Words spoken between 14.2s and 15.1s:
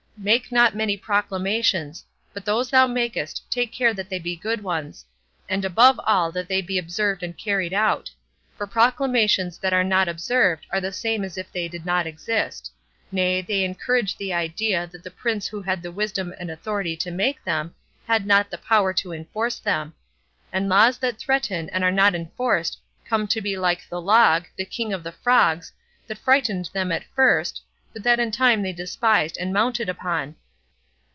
idea that the